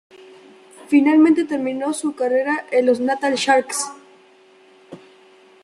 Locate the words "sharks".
3.35-3.87